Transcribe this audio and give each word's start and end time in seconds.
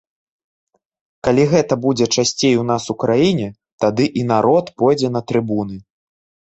Калі 1.27 1.43
гэта 1.51 1.73
будзе 1.85 2.05
часцей 2.21 2.55
у 2.63 2.65
нас 2.73 2.83
у 2.95 2.99
краіне, 3.05 3.47
тады 3.87 4.05
і 4.23 4.27
народ 4.35 4.65
пойдзе 4.83 5.07
на 5.17 5.21
трыбуны. 5.33 5.75